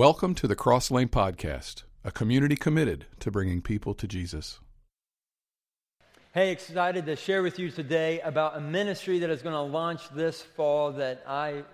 [0.00, 4.58] Welcome to the Cross Lane Podcast, a community committed to bringing people to Jesus.
[6.32, 10.08] Hey, excited to share with you today about a ministry that is going to launch
[10.14, 11.64] this fall that I,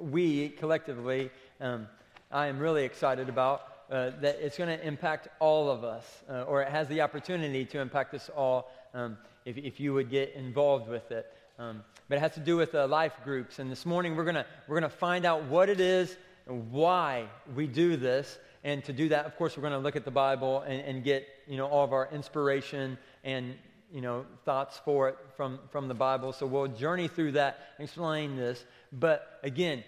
[0.00, 1.86] we collectively, um,
[2.32, 3.60] I am really excited about.
[3.90, 7.66] Uh, that it's going to impact all of us, uh, or it has the opportunity
[7.66, 11.30] to impact us all um, if, if you would get involved with it.
[11.58, 13.58] Um, but it has to do with uh, life groups.
[13.58, 16.16] And this morning we're going we're to find out what it is
[16.46, 18.38] why we do this.
[18.62, 21.04] And to do that, of course, we're going to look at the Bible and, and
[21.04, 23.54] get, you know, all of our inspiration and,
[23.92, 26.32] you know, thoughts for it from, from the Bible.
[26.32, 28.64] So we'll journey through that and explain this.
[28.92, 29.84] But again,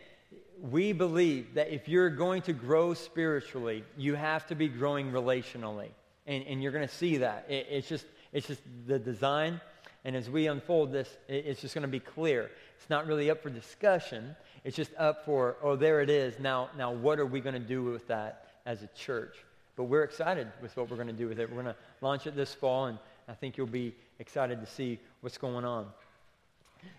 [0.61, 5.89] we believe that if you're going to grow spiritually, you have to be growing relationally.
[6.27, 7.47] And, and you're going to see that.
[7.49, 9.61] It, it's, just, it's just the design.
[10.05, 12.51] And as we unfold this, it, it's just going to be clear.
[12.79, 14.37] It's not really up for discussion.
[14.67, 16.41] It's just up for, oh, there it is.
[16.41, 19.37] Now, now what are we going to do with that as a church?
[19.77, 21.49] But we're excited with what we're going to do with it.
[21.49, 24.99] We're going to launch it this fall, and I think you'll be excited to see
[25.21, 25.87] what's going on.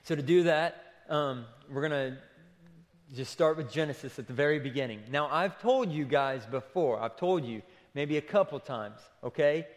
[0.04, 2.18] So to do that, um, we're going to
[3.14, 5.02] just start with Genesis at the very beginning.
[5.12, 7.62] Now, I've told you guys before, I've told you
[7.94, 9.68] maybe a couple times, okay?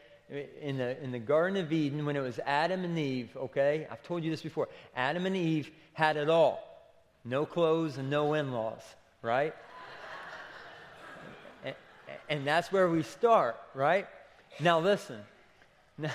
[0.63, 3.89] In the, in the Garden of Eden, when it was Adam and Eve, okay?
[3.91, 4.69] I've told you this before.
[4.95, 6.70] Adam and Eve had it all
[7.25, 8.83] no clothes and no in laws,
[9.23, 9.55] right?
[11.65, 11.75] and,
[12.29, 14.07] and, that's where we start, right?
[14.59, 15.21] Now, listen.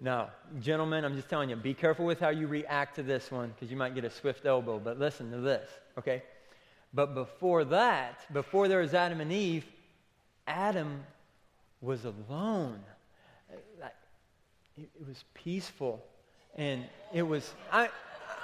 [0.00, 3.50] Now, gentlemen, I'm just telling you, be careful with how you react to this one
[3.50, 4.78] because you might get a swift elbow.
[4.78, 6.22] But listen to this, okay?
[6.94, 9.66] But before that, before there was Adam and Eve,
[10.46, 11.04] Adam
[11.82, 12.80] was alone.
[14.78, 16.02] It was peaceful
[16.56, 17.88] and it was I,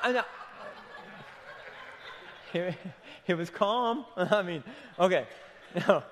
[0.03, 0.25] I,
[2.53, 2.75] it,
[3.27, 4.05] it was calm.
[4.17, 4.63] I mean,
[4.99, 5.27] okay,
[5.87, 6.03] no,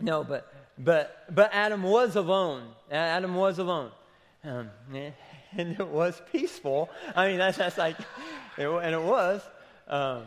[0.00, 2.64] no, but but but Adam was alone.
[2.90, 3.90] Adam was alone,
[4.44, 6.90] um, and it was peaceful.
[7.14, 7.96] I mean, that's that's like,
[8.58, 9.42] it, and it was.
[9.88, 10.24] Um,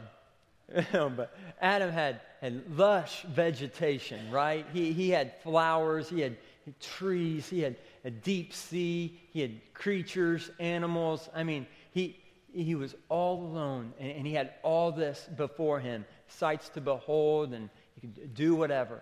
[0.92, 4.66] but Adam had, had lush vegetation, right?
[4.72, 6.36] He, he had flowers, he had
[6.80, 7.76] trees, he had
[8.06, 11.30] a deep sea, he had creatures, animals.
[11.34, 12.18] I mean, he,
[12.54, 17.54] he was all alone, and, and he had all this before him sights to behold,
[17.54, 19.02] and he could do whatever.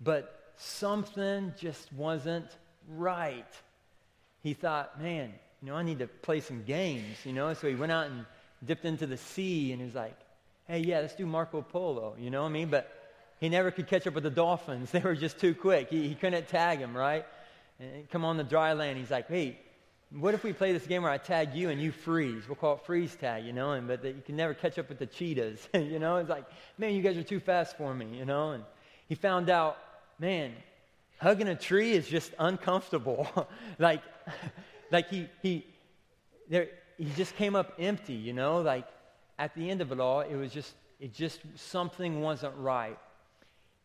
[0.00, 2.46] But something just wasn't
[2.88, 3.46] right.
[4.42, 5.32] He thought, man,
[5.62, 7.52] you know, I need to play some games, you know?
[7.54, 8.24] So he went out and
[8.64, 10.16] dipped into the sea, and he was like,
[10.66, 12.68] hey, yeah, let's do Marco Polo, you know what I mean?
[12.68, 12.92] But
[13.40, 14.90] he never could catch up with the dolphins.
[14.92, 15.88] They were just too quick.
[15.90, 17.24] He, he couldn't tag him, right?
[17.80, 18.98] And come on the dry land.
[18.98, 19.58] He's like, hey,
[20.10, 22.48] what if we play this game where I tag you and you freeze?
[22.48, 24.88] We'll call it freeze tag, you know, and, but the, you can never catch up
[24.88, 26.16] with the cheetahs, you know?
[26.16, 26.44] It's like,
[26.78, 28.52] man, you guys are too fast for me, you know?
[28.52, 28.64] And
[29.06, 29.76] he found out,
[30.18, 30.52] man,
[31.18, 33.28] hugging a tree is just uncomfortable.
[33.78, 34.02] like,
[34.90, 35.66] like he, he,
[36.48, 38.62] there, he just came up empty, you know?
[38.62, 38.86] Like,
[39.38, 42.98] at the end of it all, it was just, it just, something wasn't right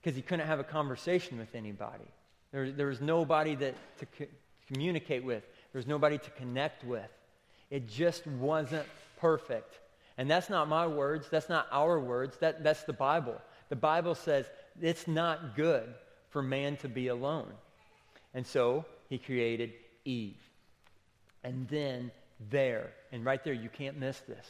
[0.01, 2.05] because he couldn't have a conversation with anybody.
[2.53, 4.31] There, there was nobody that, to co-
[4.72, 5.44] communicate with,
[5.74, 7.09] there was nobody to connect with.
[7.69, 8.86] It just wasn't
[9.19, 9.80] perfect.
[10.18, 13.41] And that's not my words, that's not our words, that, that's the Bible.
[13.69, 14.46] The Bible says
[14.80, 15.94] it's not good
[16.30, 17.52] for man to be alone.
[18.36, 19.74] And so he created
[20.06, 20.38] Eve.
[21.44, 22.12] And then
[22.52, 24.47] there, and right there, you can't miss this.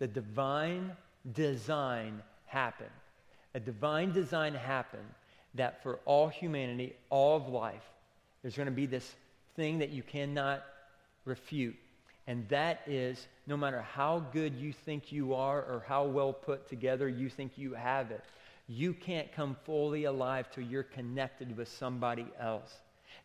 [0.00, 0.92] The divine
[1.32, 2.90] design happened.
[3.54, 5.08] A divine design happened
[5.58, 7.82] that for all humanity, all of life,
[8.42, 9.14] there's going to be this
[9.56, 10.64] thing that you cannot
[11.24, 11.76] refute.
[12.26, 16.68] And that is no matter how good you think you are or how well put
[16.68, 18.22] together you think you have it,
[18.68, 22.72] you can't come fully alive till you're connected with somebody else.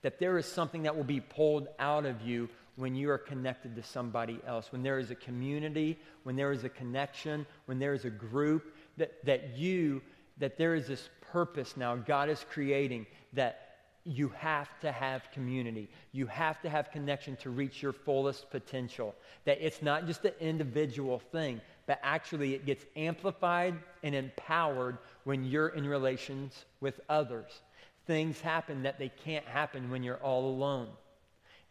[0.02, 3.76] That there is something that will be pulled out of you when you are connected
[3.76, 4.72] to somebody else.
[4.72, 8.74] When there is a community, when there is a connection, when there is a group,
[8.98, 10.02] that, that you,
[10.38, 13.64] that there is this purpose now God is creating that
[14.06, 15.90] you have to have community.
[16.12, 19.16] You have to have connection to reach your fullest potential.
[19.46, 25.46] That it's not just an individual thing, but actually it gets amplified and empowered when
[25.46, 27.62] you're in relations with others.
[28.06, 30.90] Things happen that they can't happen when you're all alone.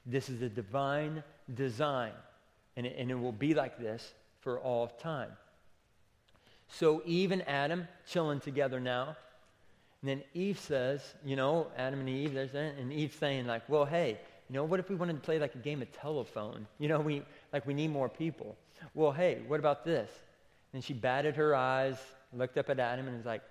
[0.06, 1.22] This is a divine
[1.54, 2.12] design,
[2.76, 5.30] and it, and it will be like this for all time.
[6.68, 9.16] So Eve and Adam chilling together now.
[10.02, 13.68] And then Eve says, you know, Adam and Eve, there's that, and Eve saying like,
[13.68, 14.18] well, hey,
[14.48, 16.66] you know, what if we wanted to play like a game of telephone?
[16.78, 17.22] You know, we
[17.52, 18.56] like we need more people.
[18.94, 20.10] Well, hey, what about this?
[20.74, 21.96] And she batted her eyes,
[22.32, 23.42] looked up at Adam, and was like,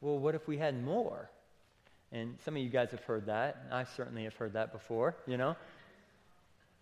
[0.00, 1.30] Well, what if we had more?
[2.12, 3.66] And some of you guys have heard that.
[3.72, 5.56] I certainly have heard that before, you know.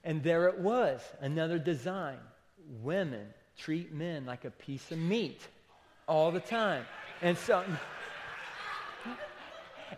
[0.02, 2.18] And there it was, another design.
[2.82, 3.26] Women
[3.56, 5.40] treat men like a piece of meat
[6.06, 6.84] all the time.
[7.22, 7.64] And so,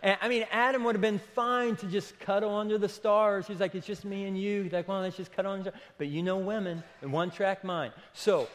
[0.01, 3.47] and, I mean, Adam would have been fine to just cuddle under the stars.
[3.47, 4.63] He's like, it's just me and you.
[4.63, 5.71] He's like, well, let's just cuddle under.
[5.97, 7.93] But you know women, and one track mind.
[8.13, 8.47] So,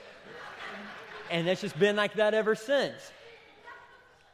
[1.30, 3.12] and it's just been like that ever since.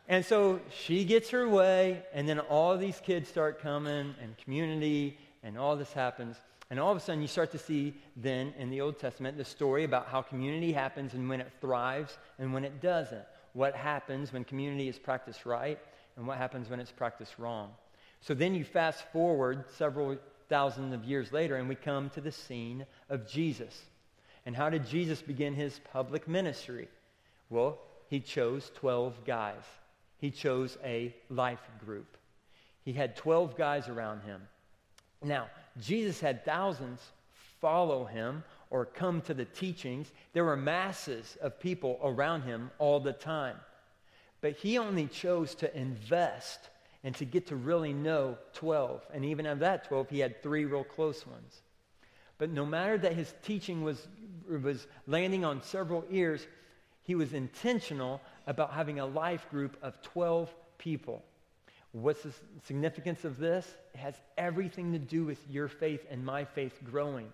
[0.09, 5.19] And so she gets her way, and then all these kids start coming, and community,
[5.43, 6.37] and all this happens.
[6.71, 9.45] And all of a sudden, you start to see then in the Old Testament the
[9.45, 13.25] story about how community happens and when it thrives and when it doesn't.
[13.55, 15.79] What happens when community is practiced right
[16.19, 17.71] and what happens when it's practiced wrong.
[18.21, 20.19] So then you fast forward several
[20.49, 23.81] thousand of years later, and we come to the scene of Jesus.
[24.45, 26.89] And how did Jesus begin his public ministry?
[27.49, 27.79] Well,
[28.09, 29.63] he chose 12 guys.
[30.19, 32.17] He chose a life group.
[32.85, 34.43] He had 12 guys around him.
[35.23, 35.49] Now,
[35.81, 37.01] Jesus had thousands
[37.61, 40.11] follow him or come to the teachings.
[40.33, 43.57] There were masses of people around him all the time.
[44.41, 46.71] But he only chose to invest
[47.05, 49.07] and to get to really know 12.
[49.13, 51.63] And even of that 12, he had three real close ones.
[52.39, 54.07] But no matter that his teaching was,
[54.49, 56.47] was landing on several ears,
[57.03, 61.23] he was intentional about having a life group of 12 people.
[61.93, 62.33] What's the
[62.67, 63.67] significance of this?
[63.95, 67.33] It has everything to do with your faith and my faith growing.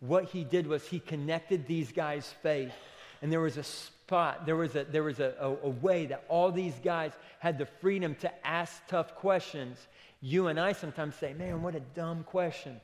[0.00, 2.72] What he did was he connected these guys' faith,
[3.20, 3.62] and there was a
[4.12, 7.56] spot, there was a, there was a, a, a way that all these guys had
[7.56, 9.78] the freedom to ask tough questions.
[10.20, 12.78] You and I sometimes say, man, what a dumb question.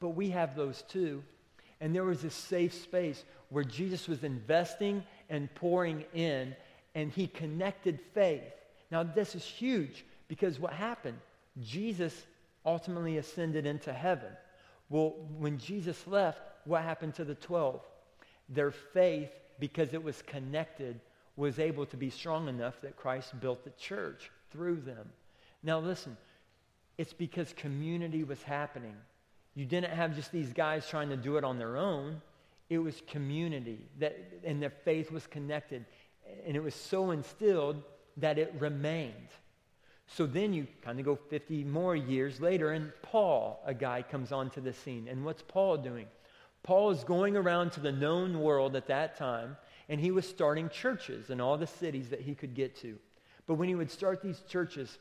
[0.00, 1.22] But we have those too.
[1.80, 6.56] And there was this safe space where Jesus was investing and pouring in,
[6.96, 8.42] and he connected faith.
[8.90, 11.18] Now, this is huge because what happened?
[11.62, 12.26] Jesus
[12.66, 14.32] ultimately ascended into heaven.
[14.90, 17.80] Well, when Jesus left, what happened to the 12?
[18.48, 19.30] Their faith,
[19.62, 20.98] because it was connected,
[21.36, 25.08] was able to be strong enough that Christ built the church through them.
[25.62, 26.16] Now, listen,
[26.98, 28.96] it's because community was happening.
[29.54, 32.20] You didn't have just these guys trying to do it on their own.
[32.70, 35.84] It was community that, and their faith was connected.
[36.44, 37.84] And it was so instilled
[38.16, 39.28] that it remained.
[40.08, 44.32] So then you kind of go 50 more years later, and Paul, a guy, comes
[44.32, 45.06] onto the scene.
[45.06, 46.06] And what's Paul doing?
[46.62, 49.56] Paul is going around to the known world at that time,
[49.88, 52.98] and he was starting churches in all the cities that he could get to.
[53.46, 54.98] But when he would start these churches,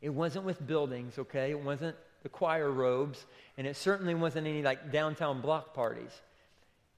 [0.00, 1.50] it wasn't with buildings, okay?
[1.50, 3.26] It wasn't the choir robes,
[3.58, 6.22] and it certainly wasn't any like downtown block parties.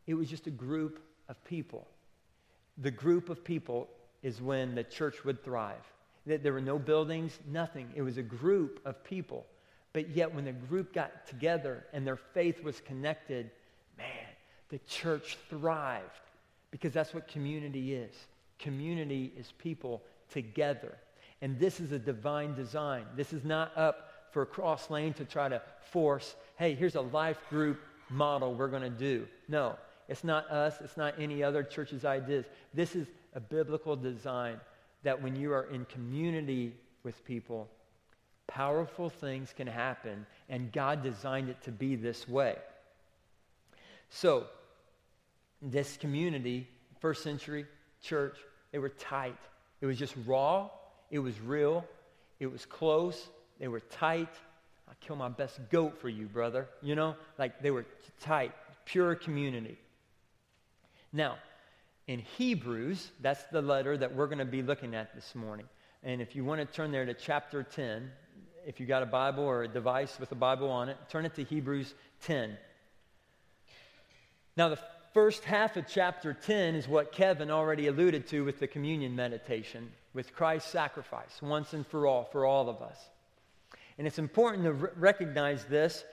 [0.07, 1.87] It was just a group of people.
[2.79, 3.89] The group of people
[4.23, 5.83] is when the church would thrive.
[6.25, 7.89] There were no buildings, nothing.
[7.95, 9.47] It was a group of people.
[9.97, 13.51] But yet, when the group got together and their faith was connected,
[13.97, 14.27] man,
[14.69, 16.21] the church thrived
[16.71, 18.15] because that's what community is.
[18.59, 20.99] Community is people together.
[21.41, 23.07] And this is a divine design.
[23.17, 27.39] This is not up for Cross Lane to try to force, hey, here's a life
[27.49, 29.27] group model we're going to do.
[29.49, 29.77] No,
[30.11, 30.75] it's not us.
[30.85, 32.45] It's not any other church's ideas.
[32.75, 34.61] This is a biblical design
[35.05, 37.71] that when you are in community with people,
[38.47, 42.57] powerful things can happen, and God designed it to be this way.
[44.11, 44.47] So,
[45.61, 46.69] this community,
[47.01, 47.67] first century
[48.03, 48.37] church,
[48.73, 49.39] they were tight.
[49.81, 50.71] It was just raw,
[51.11, 51.85] it was real,
[52.39, 54.33] it was close, they were tight.
[54.89, 56.69] i kill my best goat for you, brother.
[56.83, 57.87] You know, like they were
[58.21, 58.53] tight,
[58.85, 59.79] pure community.
[61.13, 61.37] Now,
[62.07, 63.11] in Hebrews.
[63.21, 65.67] That's the letter that we're going to be looking at this morning.
[66.03, 68.11] And if you want to turn there to chapter 10,
[68.67, 71.35] if you got a Bible or a device with a Bible on it, turn it
[71.37, 72.57] to Hebrews 10.
[74.57, 74.79] Now, the
[75.15, 79.93] first half of chapter 10 is what Kevin already alluded to with the communion meditation,
[80.15, 82.99] with Christ's sacrifice once and for all, for all of us.
[83.99, 86.05] And it's important to r- recognize this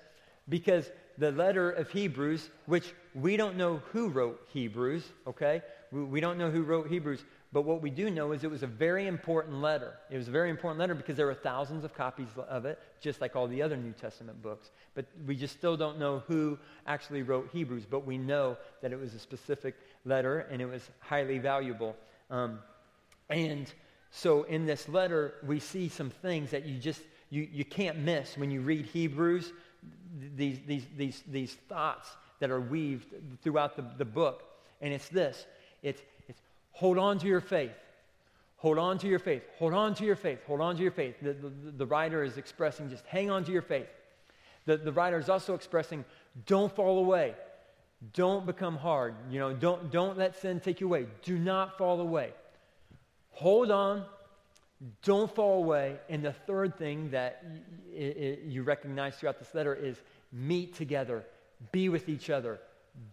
[0.48, 5.62] because the letter of Hebrews, which we don't know who wrote Hebrews, okay?
[5.91, 8.63] We, we don't know who wrote Hebrews, but what we do know is it was
[8.63, 9.93] a very important letter.
[10.10, 13.22] It was a very important letter because there were thousands of copies of it, just
[13.22, 14.72] like all the other New Testament books.
[14.95, 16.57] But we just still don't know who
[16.88, 20.89] actually wrote Hebrews, but we know that it was a specific letter and it was
[21.00, 21.95] highly valuable.
[22.31, 22.57] Um,
[23.29, 23.72] and
[24.10, 28.38] so in this letter, we see some things that you just you, you can't miss
[28.38, 29.53] when you read Hebrews
[30.36, 34.43] these, these, these, these thoughts that are weaved throughout the, the book.
[34.81, 35.45] And it's this
[35.81, 36.01] it's,
[36.74, 37.72] hold on to your faith.
[38.58, 39.44] Hold on to your faith.
[39.60, 40.39] Hold on to your faith.
[40.48, 41.15] Hold on to your faith.
[41.22, 43.88] The, the, the writer is expressing just hang on to your faith.
[44.65, 46.06] The, the writer is also expressing
[46.46, 47.36] don't fall away.
[48.13, 49.15] Don't become hard.
[49.30, 51.08] You know, don't, don't let sin take you away.
[51.24, 52.32] Do not fall away.
[53.32, 54.06] Hold on.
[55.03, 55.98] Don't fall away.
[56.10, 57.44] And the third thing that
[57.94, 59.98] y- y- you recognize throughout this letter is
[60.32, 61.24] meet together,
[61.72, 62.60] be with each other,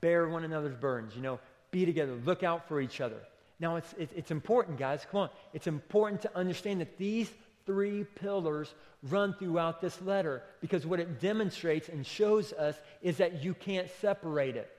[0.00, 1.14] bear one another's burdens.
[1.14, 1.40] You know,
[1.70, 3.20] be together, look out for each other.
[3.60, 5.06] Now, it's, it's important, guys.
[5.10, 5.30] Come on.
[5.52, 7.30] It's important to understand that these
[7.66, 13.44] three pillars run throughout this letter because what it demonstrates and shows us is that
[13.44, 14.70] you can't separate it.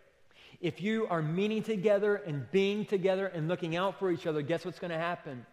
[0.60, 4.66] If you are meeting together and being together and looking out for each other, guess
[4.66, 5.46] what's going to happen?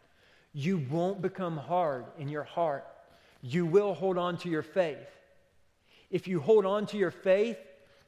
[0.53, 2.87] You won't become hard in your heart.
[3.43, 4.99] You will hold on to your faith.
[6.11, 7.59] If you hold on to your faith,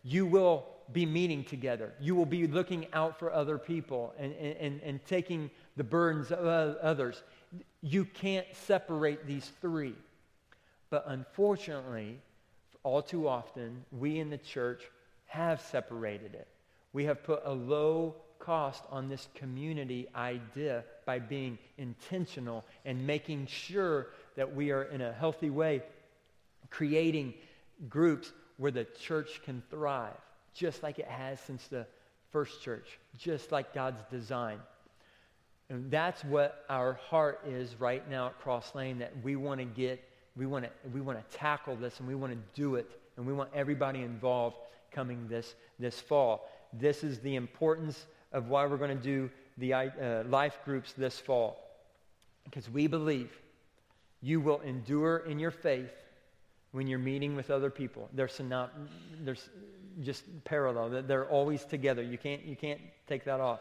[0.02, 1.92] you will be meeting together.
[2.00, 6.76] You will be looking out for other people and, and, and taking the burdens of
[6.76, 7.22] others.
[7.82, 9.94] You can't separate these three.
[10.90, 12.18] But unfortunately,
[12.82, 14.82] all too often, we in the church
[15.26, 16.48] have separated it.
[16.92, 23.46] We have put a low cost on this community idea by being intentional and making
[23.46, 25.82] sure that we are in a healthy way
[26.70, 27.34] creating
[27.88, 30.16] groups where the church can thrive
[30.54, 31.86] just like it has since the
[32.30, 34.58] first church, just like God's design.
[35.68, 39.64] And that's what our heart is right now at Cross Lane that we want to
[39.64, 40.02] get,
[40.36, 42.90] we want to, we want to tackle this and we want to do it.
[43.16, 44.56] And we want everybody involved
[44.90, 46.50] coming this, this fall.
[46.72, 51.18] This is the importance of why we're going to do the uh, life groups this
[51.18, 51.58] fall.
[52.44, 53.30] Because we believe
[54.22, 55.92] you will endure in your faith
[56.72, 58.08] when you're meeting with other people.
[58.12, 58.70] There's, synop-
[59.22, 59.48] there's
[60.02, 60.90] just parallel.
[60.90, 62.02] That they're always together.
[62.02, 63.60] You can't, you can't take that off.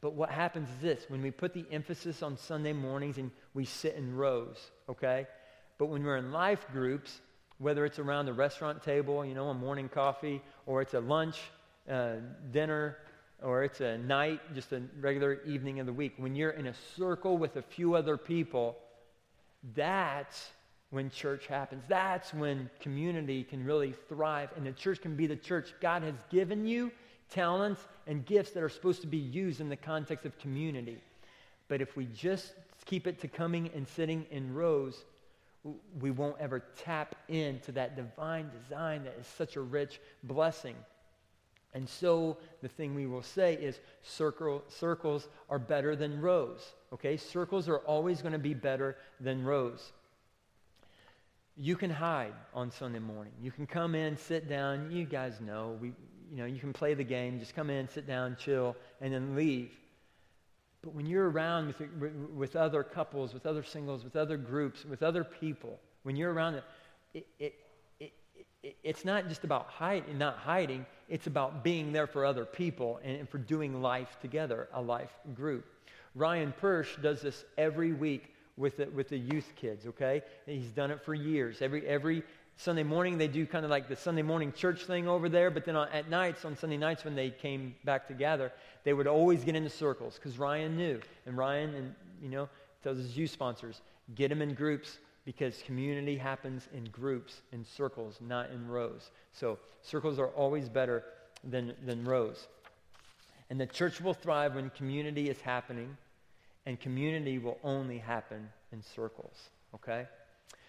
[0.00, 3.64] But what happens is this when we put the emphasis on Sunday mornings and we
[3.64, 5.26] sit in rows, okay?
[5.76, 7.20] But when we're in life groups,
[7.58, 11.38] whether it's around the restaurant table, you know, a morning coffee, or it's a lunch,
[11.90, 12.14] uh,
[12.50, 12.96] dinner,
[13.42, 16.74] or it's a night, just a regular evening of the week, when you're in a
[16.96, 18.78] circle with a few other people,
[19.74, 20.50] that's
[20.90, 21.84] when church happens.
[21.88, 25.72] That's when community can really thrive and the church can be the church.
[25.80, 26.90] God has given you
[27.30, 30.98] talents and gifts that are supposed to be used in the context of community.
[31.68, 32.54] But if we just
[32.86, 35.04] keep it to coming and sitting in rows,
[36.00, 40.74] we won't ever tap into that divine design that is such a rich blessing.
[41.72, 46.72] And so the thing we will say is circle, circles are better than rows.
[46.92, 47.16] Okay?
[47.16, 49.92] Circles are always going to be better than rows
[51.56, 53.32] you can hide on Sunday morning.
[53.42, 54.90] You can come in, sit down.
[54.90, 55.88] You guys know we,
[56.30, 57.38] you know, you can play the game.
[57.38, 59.70] Just come in, sit down, chill, and then leave.
[60.82, 65.02] But when you're around with, with other couples, with other singles, with other groups, with
[65.02, 66.64] other people, when you're around it,
[67.12, 67.54] it, it,
[67.98, 68.12] it,
[68.62, 70.86] it it's not just about hide, not hiding.
[71.08, 75.12] It's about being there for other people and, and for doing life together, a life
[75.34, 75.66] group.
[76.14, 80.22] Ryan Persh does this every week with the, with the youth kids, okay?
[80.46, 81.62] And he's done it for years.
[81.62, 82.22] Every, every
[82.56, 85.64] Sunday morning, they do kind of like the Sunday morning church thing over there, but
[85.64, 88.52] then on, at nights, on Sunday nights when they came back together,
[88.84, 91.00] they would always get into circles because Ryan knew.
[91.24, 92.50] And Ryan, and you know,
[92.82, 93.80] tells his youth sponsors,
[94.14, 99.10] get them in groups because community happens in groups, in circles, not in rows.
[99.32, 101.04] So circles are always better
[101.42, 102.46] than, than rows.
[103.48, 105.96] And the church will thrive when community is happening
[106.66, 110.06] and community will only happen in circles, okay?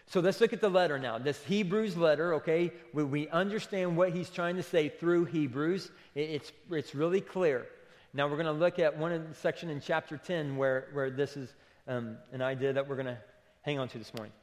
[0.08, 1.18] So let's look at the letter now.
[1.18, 2.72] This Hebrews letter, okay?
[2.94, 5.92] We, we understand what he's trying to say through Hebrews.
[6.16, 7.66] It, it's, it's really clear.
[8.14, 11.54] Now we're going to look at one section in chapter 10 where, where this is
[11.88, 13.18] um, an idea that we're going to
[13.62, 14.34] hang on to this morning.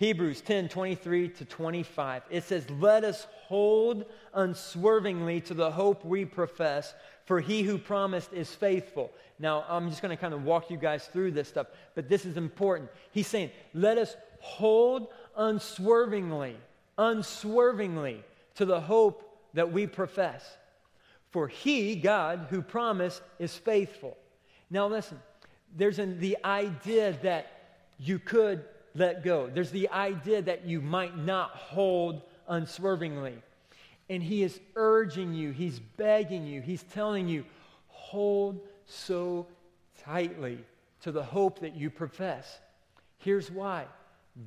[0.00, 2.22] Hebrews 10 23 to 25.
[2.30, 6.94] It says, Let us hold unswervingly to the hope we profess,
[7.26, 9.10] for he who promised is faithful.
[9.38, 12.24] Now, I'm just going to kind of walk you guys through this stuff, but this
[12.24, 12.88] is important.
[13.12, 16.56] He's saying, let us hold unswervingly,
[16.96, 20.42] unswervingly to the hope that we profess.
[21.30, 24.16] For he, God, who promised, is faithful.
[24.70, 25.20] Now, listen,
[25.76, 27.52] there's an, the idea that
[27.98, 28.64] you could
[28.94, 33.34] let go, there's the idea that you might not hold unswervingly.
[34.08, 37.44] And he is urging you, he's begging you, he's telling you,
[37.88, 39.46] hold so
[40.04, 40.58] tightly
[41.02, 42.58] to the hope that you profess.
[43.18, 43.86] Here's why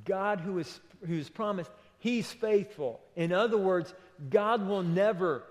[0.04, 3.00] God, who is who's promised, he's faithful.
[3.16, 3.94] In other words,
[4.30, 5.44] God will never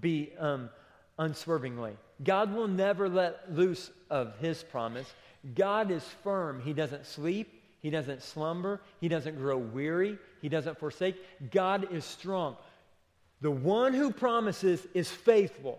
[0.00, 0.70] be um,
[1.18, 1.96] unswervingly.
[2.22, 5.12] God will never let loose of his promise.
[5.54, 6.60] God is firm.
[6.60, 7.55] He doesn't sleep,
[7.86, 11.14] he doesn't slumber, he doesn't grow weary, he doesn't forsake.
[11.52, 12.56] God is strong.
[13.42, 15.78] The one who promises is faithful.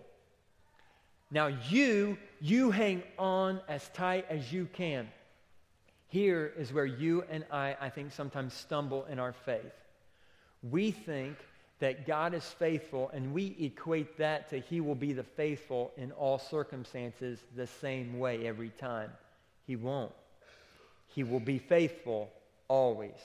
[1.30, 5.06] Now you, you hang on as tight as you can.
[6.06, 9.74] Here is where you and I, I think, sometimes stumble in our faith.
[10.62, 11.36] We think
[11.78, 16.10] that God is faithful, and we equate that to He will be the faithful in
[16.12, 19.10] all circumstances the same way every time.
[19.66, 20.12] He won't.
[21.08, 22.30] He will be faithful
[22.68, 23.18] always.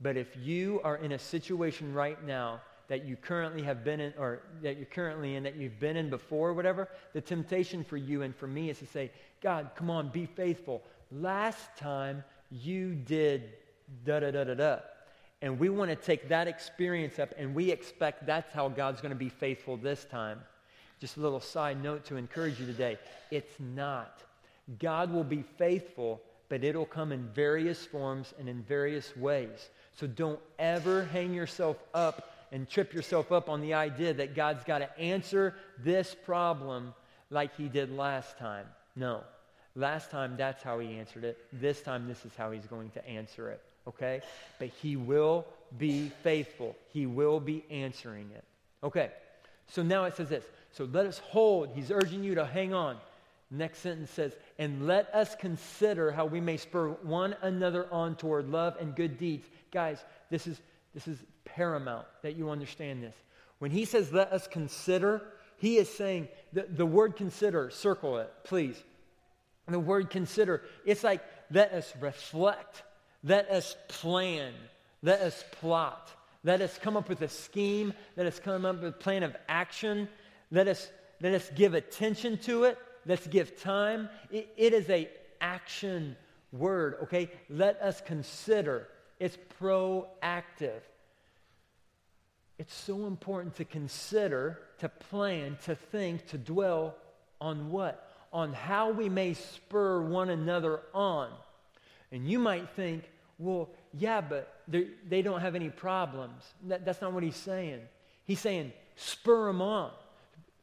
[0.00, 4.12] But if you are in a situation right now that you currently have been in,
[4.18, 7.96] or that you're currently in, that you've been in before, or whatever, the temptation for
[7.96, 10.82] you and for me is to say, God, come on, be faithful.
[11.12, 13.52] Last time you did
[14.04, 14.78] da da da da da.
[15.42, 19.12] And we want to take that experience up and we expect that's how God's going
[19.12, 20.40] to be faithful this time.
[21.00, 22.98] Just a little side note to encourage you today
[23.30, 24.22] it's not.
[24.78, 29.70] God will be faithful, but it'll come in various forms and in various ways.
[29.94, 34.64] So don't ever hang yourself up and trip yourself up on the idea that God's
[34.64, 36.92] got to answer this problem
[37.30, 38.66] like he did last time.
[38.96, 39.22] No.
[39.76, 41.38] Last time, that's how he answered it.
[41.52, 43.62] This time, this is how he's going to answer it.
[43.86, 44.20] Okay?
[44.58, 45.46] But he will
[45.78, 46.76] be faithful.
[46.92, 48.44] He will be answering it.
[48.82, 49.12] Okay.
[49.68, 50.44] So now it says this.
[50.72, 51.70] So let us hold.
[51.76, 52.96] He's urging you to hang on.
[53.50, 58.48] Next sentence says, and let us consider how we may spur one another on toward
[58.48, 59.44] love and good deeds.
[59.72, 60.60] Guys, this is
[60.94, 63.14] this is paramount that you understand this.
[63.58, 65.22] When he says, let us consider,
[65.58, 68.82] he is saying, the, the word consider, circle it, please.
[69.68, 72.82] The word consider, it's like, let us reflect,
[73.22, 74.52] let us plan,
[75.00, 76.10] let us plot,
[76.42, 79.36] let us come up with a scheme, let us come up with a plan of
[79.48, 80.08] action,
[80.50, 80.90] let us,
[81.20, 84.08] let us give attention to it, let's give time.
[84.30, 85.08] it, it is a
[85.40, 86.16] action
[86.52, 87.30] word, okay?
[87.48, 88.88] Let us consider.
[89.18, 90.80] It's proactive.
[92.58, 96.94] It's so important to consider, to plan, to think, to dwell
[97.40, 98.08] on what?
[98.32, 101.30] On how we may spur one another on.
[102.12, 103.04] And you might think,
[103.38, 106.42] well, yeah, but they don't have any problems.
[106.68, 107.80] That, that's not what he's saying.
[108.26, 109.90] He's saying, spur them on.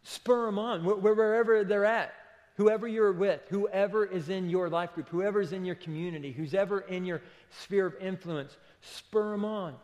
[0.03, 2.13] Spur them on, wherever they're at
[2.57, 6.53] whoever you're with, whoever is in your life group, whoever is in your community, who's
[6.53, 7.21] ever in your
[7.61, 9.75] sphere of influence, spur them on.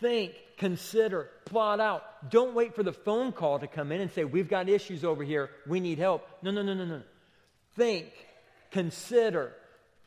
[0.00, 2.30] Think, consider, plot out.
[2.30, 5.22] Don't wait for the phone call to come in and say, We've got issues over
[5.22, 5.50] here.
[5.66, 6.26] We need help.
[6.42, 7.02] No, no, no, no, no.
[7.76, 8.06] Think,
[8.70, 9.52] consider,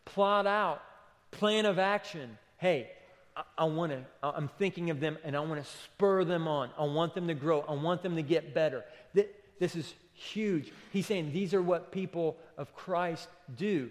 [0.05, 0.81] plot out,
[1.29, 2.39] plan of action.
[2.57, 2.89] Hey,
[3.37, 6.71] I, I want to, I'm thinking of them and I want to spur them on.
[6.75, 7.61] I want them to grow.
[7.61, 8.83] I want them to get better.
[9.13, 10.71] This is huge.
[10.91, 13.89] He's saying these are what people of Christ do.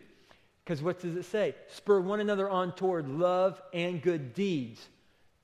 [0.65, 1.55] Because what does it say?
[1.69, 4.89] Spur one another on toward love and good deeds.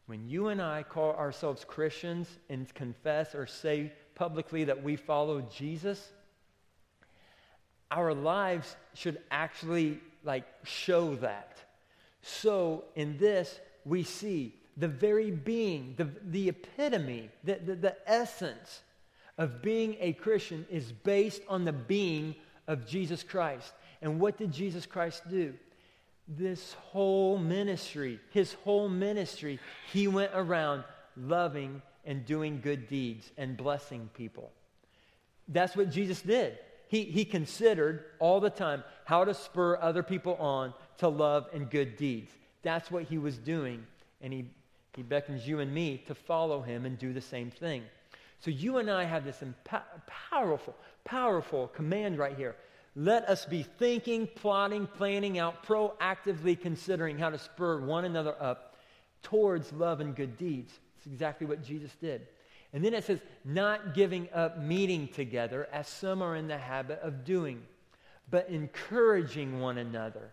[0.07, 5.43] When you and I call ourselves Christians and confess or say publicly that we follow
[5.43, 6.13] Jesus,
[7.91, 11.59] our lives should actually like show that.
[12.23, 18.81] So in this, we see the very being, the, the epitome, the, the, the essence
[19.39, 22.35] of being a Christian is based on the being
[22.67, 23.73] of Jesus Christ.
[24.03, 25.55] And what did Jesus Christ do?
[26.27, 29.59] This whole ministry, his whole ministry,
[29.93, 30.85] he went around
[31.17, 34.51] loving and doing good deeds and blessing people.
[35.49, 36.59] That's what Jesus did.
[36.89, 41.71] He, he considered all the time how to spur other people on to love and
[41.71, 42.33] good deeds.
[42.63, 43.87] That's what he was doing.
[44.21, 44.47] And he,
[44.95, 47.85] he beckons you and me to follow him and do the same thing.
[48.41, 49.43] So you and I have this
[50.07, 50.75] powerful,
[51.05, 52.57] powerful command right here.
[52.95, 58.77] Let us be thinking, plotting, planning out, proactively considering how to spur one another up
[59.23, 60.73] towards love and good deeds.
[60.97, 62.27] It's exactly what Jesus did.
[62.73, 67.01] And then it says, not giving up meeting together as some are in the habit
[67.03, 67.63] of doing,
[68.31, 70.31] but encouraging one another.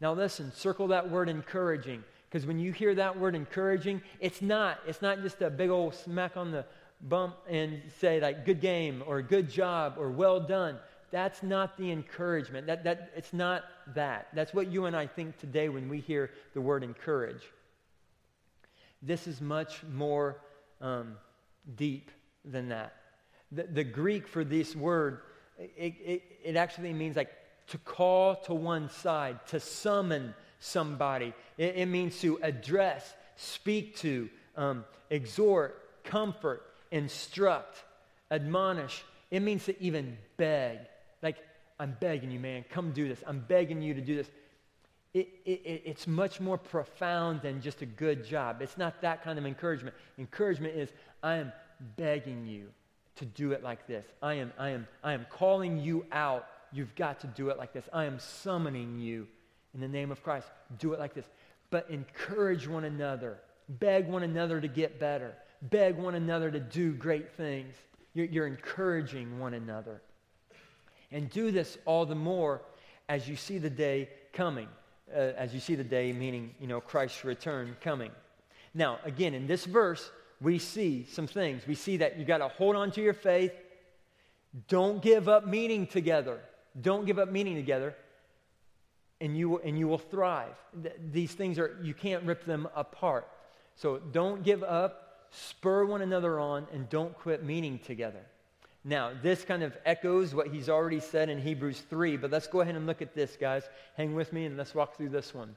[0.00, 2.04] Now listen, circle that word encouraging.
[2.28, 5.94] Because when you hear that word encouraging, it's not, it's not just a big old
[5.94, 6.66] smack on the
[7.00, 10.78] bump and say like good game or good job or well done.
[11.10, 12.66] That's not the encouragement.
[12.66, 14.28] That, that it's not that.
[14.34, 17.42] That's what you and i think today when we hear the word encourage.
[19.00, 20.40] This is much more
[20.80, 21.16] um,
[21.76, 22.10] deep
[22.44, 22.94] than that.
[23.52, 25.20] The, the, greek for this word
[25.58, 27.30] it, it, it actually means like
[27.68, 31.32] to call to one side to summon somebody.
[31.56, 37.82] It, it means to address speak to um, exhort comfort instruct,
[38.30, 40.78] admonish, it means to even beg.
[41.22, 41.36] Like,
[41.78, 43.22] I'm begging you, man, come do this.
[43.26, 44.30] I'm begging you to do this.
[45.14, 48.60] It, it, it's much more profound than just a good job.
[48.62, 49.96] It's not that kind of encouragement.
[50.18, 50.90] Encouragement is,
[51.22, 51.52] I am
[51.96, 52.68] begging you
[53.16, 54.04] to do it like this.
[54.22, 56.46] I am, I am, I am calling you out.
[56.72, 57.88] You've got to do it like this.
[57.92, 59.26] I am summoning you
[59.74, 60.46] in the name of Christ.
[60.78, 61.26] Do it like this.
[61.70, 63.38] But encourage one another.
[63.68, 65.34] Beg one another to get better.
[65.62, 67.74] Beg one another to do great things.
[68.14, 70.02] You're, you're encouraging one another.
[71.10, 72.62] And do this all the more
[73.08, 74.68] as you see the day coming.
[75.10, 78.10] Uh, as you see the day, meaning, you know, Christ's return coming.
[78.74, 81.66] Now, again, in this verse, we see some things.
[81.66, 83.52] We see that you got to hold on to your faith.
[84.68, 86.40] Don't give up meeting together.
[86.78, 87.96] Don't give up meeting together,
[89.20, 90.54] and you, and you will thrive.
[90.80, 93.26] Th- these things are, you can't rip them apart.
[93.74, 98.20] So don't give up, spur one another on, and don't quit meeting together.
[98.84, 102.60] Now, this kind of echoes what he's already said in Hebrews 3, but let's go
[102.60, 103.68] ahead and look at this, guys.
[103.96, 105.56] Hang with me and let's walk through this one.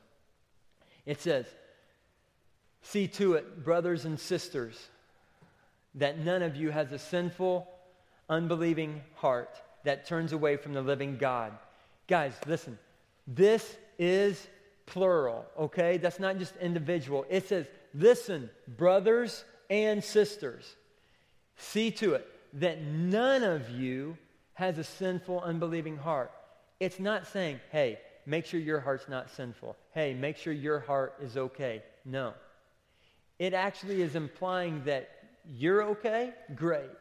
[1.05, 1.45] It says,
[2.81, 4.89] See to it, brothers and sisters,
[5.95, 7.67] that none of you has a sinful,
[8.27, 11.53] unbelieving heart that turns away from the living God.
[12.07, 12.77] Guys, listen,
[13.27, 14.47] this is
[14.85, 15.97] plural, okay?
[15.97, 17.25] That's not just individual.
[17.29, 20.75] It says, listen, brothers and sisters,
[21.55, 24.17] see to it that none of you
[24.53, 26.29] has a sinful, unbelieving heart.
[26.79, 29.77] It's not saying, hey, make sure your heart's not sinful.
[29.93, 31.81] Hey, make sure your heart is okay.
[32.03, 32.33] No.
[33.39, 35.09] It actually is implying that
[35.49, 36.91] you're okay, great.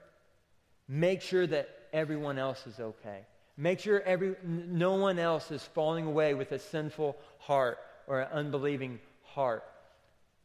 [0.89, 3.27] Make sure that everyone else is okay.
[3.57, 8.29] Make sure every, no one else is falling away with a sinful heart or an
[8.33, 9.65] unbelieving heart.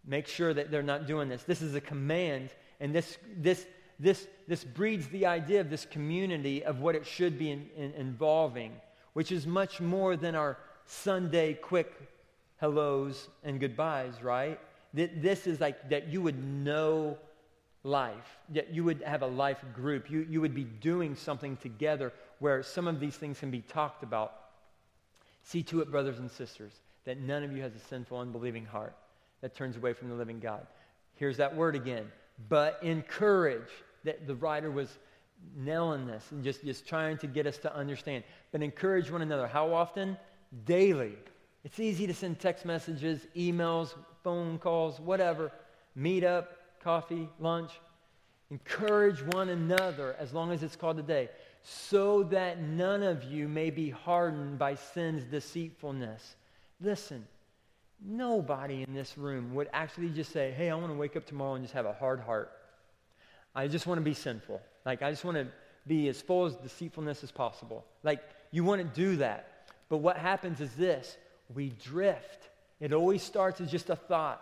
[0.08, 1.44] Make sure that they're not doing this.
[1.44, 3.65] This is a command, and this, this
[4.00, 7.91] this, this breeds the idea of this community of what it should be in, in,
[7.94, 8.74] involving,
[9.13, 11.94] which is much more than our Sunday quick
[12.58, 14.60] hellos and goodbyes, right?
[14.94, 17.18] This is like that you would know
[17.84, 20.10] life, that you would have a life group.
[20.10, 24.04] You, you would be doing something together where some of these things can be talked
[24.04, 24.34] about.
[25.44, 26.72] See to it, brothers and sisters,
[27.04, 28.96] that none of you has a sinful, unbelieving heart
[29.41, 30.65] that turns away from the living God.
[31.15, 32.12] Here's that word again
[32.50, 33.69] but encourage.
[34.04, 34.89] That the writer was
[35.56, 38.24] nailing this and just, just trying to get us to understand.
[38.52, 39.48] But encourage one another.
[39.48, 40.17] How often?
[40.65, 41.13] Daily.
[41.63, 45.52] It's easy to send text messages, emails, phone calls, whatever,
[45.95, 47.71] meet up, coffee, lunch.
[48.52, 51.30] Encourage one another as long as it's called today,
[51.63, 56.36] so that none of you may be hardened by sin's deceitfulness.
[56.80, 57.26] Listen,
[58.08, 61.56] Nobody in this room would actually just say, hey, I want to wake up tomorrow
[61.56, 62.52] and just have a hard heart.
[63.56, 64.62] I just want to be sinful.
[64.86, 65.48] Like, I just want to
[65.88, 67.84] be as full of deceitfulness as possible.
[68.04, 69.72] Like, you want to do that.
[69.89, 71.18] But what happens is this
[71.54, 72.50] we drift.
[72.80, 74.41] It always starts as just a thought.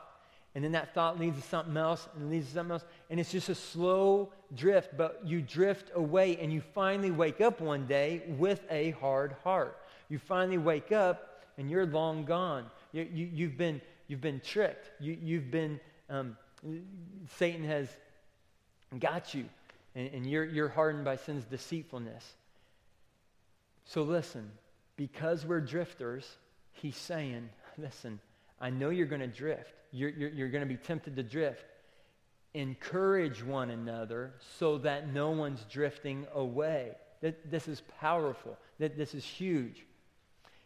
[0.56, 2.86] And then that thought leads to something else, and leads to something else.
[3.10, 7.60] And it's just a slow drift, but you drift away, and you finally wake up
[7.60, 9.80] one day with a hard heart.
[10.10, 12.66] You finally wake up, and you're long gone.
[12.94, 14.92] You, you, you've, been, you've been tricked.
[15.02, 15.80] You, you've been,
[16.10, 16.38] um,
[17.38, 17.90] Satan has
[19.00, 19.46] got you,
[19.96, 22.24] and, and you're, you're hardened by sin's deceitfulness.
[23.86, 24.50] So listen,
[24.96, 26.26] because we're drifters,
[26.72, 28.20] he's saying, listen,
[28.62, 29.74] I know you're going to drift.
[29.92, 31.66] You're, you're, you're going to be tempted to drift.
[32.54, 36.92] Encourage one another so that no one's drifting away.
[37.22, 38.58] That, this is powerful.
[38.80, 39.78] That, This is huge.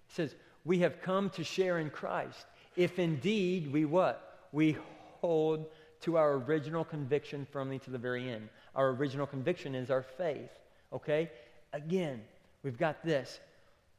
[0.07, 0.35] He says,
[0.67, 2.45] we have come to share in Christ.
[2.75, 4.39] If indeed we what?
[4.51, 4.75] We
[5.21, 5.65] hold
[6.01, 8.49] to our original conviction firmly to the very end.
[8.75, 10.51] Our original conviction is our faith.
[10.91, 11.31] Okay?
[11.71, 12.21] Again,
[12.63, 13.39] we've got this.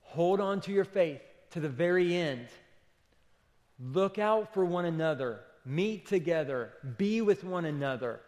[0.03, 2.49] Hold on to your faith to the very end.
[3.81, 5.41] Look out for one another.
[5.65, 6.75] Meet together.
[6.99, 8.21] Be with one another.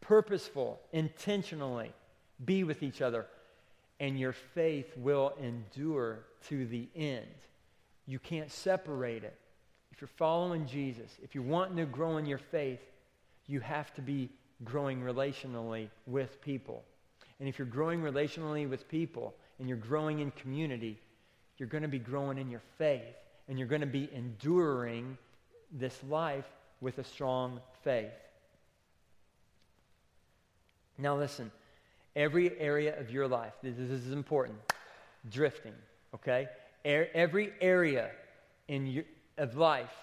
[0.00, 1.92] Purposeful, intentionally.
[2.44, 3.26] Be with each other
[4.00, 7.26] and your faith will endure to the end.
[8.06, 9.38] You can't separate it.
[9.92, 12.80] If you're following Jesus, if you're wanting to grow in your faith,
[13.46, 14.30] you have to be
[14.64, 16.84] growing relationally with people.
[17.40, 20.98] And if you're growing relationally with people and you're growing in community,
[21.56, 23.02] you're going to be growing in your faith
[23.48, 25.16] and you're going to be enduring
[25.72, 26.46] this life
[26.80, 28.12] with a strong faith.
[30.98, 31.50] Now, listen,
[32.16, 33.52] every area of your life.
[33.62, 34.58] This, is important.
[35.30, 35.74] Drifting,
[36.14, 36.48] okay?
[36.86, 38.10] Er, every area
[38.68, 39.04] in your,
[39.36, 39.94] of life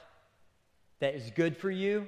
[1.00, 2.08] that is good for you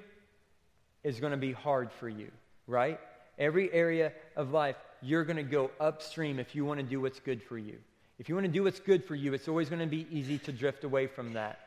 [1.04, 2.32] is going to be hard for you,
[2.68, 3.00] right?
[3.38, 7.20] Every area of life you're going to go upstream if you want to do what's
[7.20, 7.78] good for you.
[8.20, 10.40] If you want to do what's good for you, it's always going to be easy
[10.40, 11.60] to drift away from that.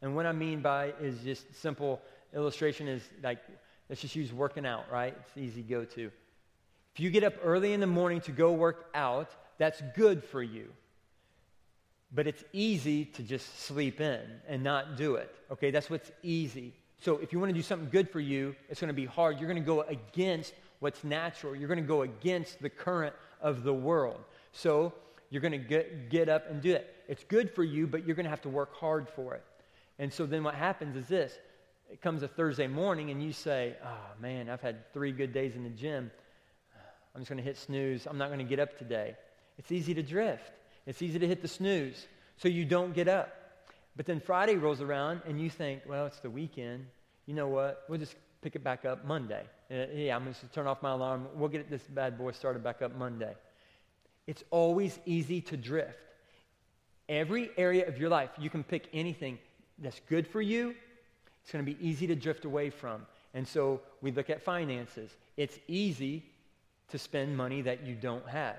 [0.00, 2.00] And what I mean by is just simple
[2.34, 3.38] illustration is like,
[3.88, 5.16] let's just use working out, right?
[5.26, 6.10] It's easy go to.
[6.94, 10.42] If you get up early in the morning to go work out, that's good for
[10.42, 10.68] you.
[12.14, 15.34] But it's easy to just sleep in and not do it.
[15.50, 16.72] Okay, that's what's easy.
[17.00, 19.38] So if you want to do something good for you, it's going to be hard.
[19.38, 21.54] You're going to go against what's natural.
[21.54, 24.20] You're going to go against the current of the world.
[24.52, 24.92] So
[25.30, 26.94] you're going to get, get up and do it.
[27.08, 29.44] It's good for you, but you're going to have to work hard for it.
[29.98, 31.38] And so then what happens is this
[31.90, 35.56] it comes a Thursday morning, and you say, Oh, man, I've had three good days
[35.56, 36.10] in the gym.
[37.14, 38.06] I'm just going to hit snooze.
[38.06, 39.16] I'm not going to get up today.
[39.56, 40.52] It's easy to drift,
[40.88, 42.06] it's easy to hit the snooze,
[42.38, 43.30] so you don't get up.
[43.94, 46.86] But then Friday rolls around, and you think, Well, it's the weekend.
[47.26, 47.84] You know what?
[47.88, 49.44] We'll just pick it back up Monday.
[49.70, 51.26] Uh, yeah, I'm going to turn off my alarm.
[51.34, 53.34] We'll get this bad boy started back up Monday.
[54.26, 55.98] It's always easy to drift.
[57.06, 59.38] Every area of your life, you can pick anything
[59.78, 60.74] that's good for you,
[61.42, 63.06] it's going to be easy to drift away from.
[63.34, 65.10] And so we look at finances.
[65.36, 66.24] It's easy
[66.88, 68.56] to spend money that you don't have.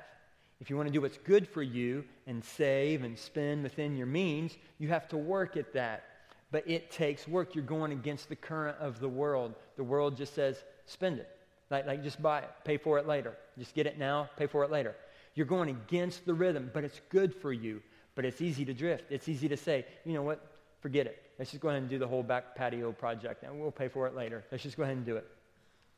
[0.62, 4.08] If you want to do what's good for you and save and spend within your
[4.08, 6.04] means, you have to work at that.
[6.52, 7.56] But it takes work.
[7.56, 9.56] You're going against the current of the world.
[9.78, 11.30] The world just says, spend it.
[11.69, 13.38] Like, like just buy it, pay for it later.
[13.58, 14.95] Just get it now, pay for it later.
[15.36, 17.82] You're going against the rhythm, but it's good for you.
[18.15, 19.06] But it's easy to drift.
[19.12, 20.45] It's easy to say, you know what,
[20.82, 21.22] forget it.
[21.38, 24.08] Let's just go ahead and do the whole back patio project, and we'll pay for
[24.08, 24.43] it later.
[24.52, 25.26] Let's just go ahead and do it.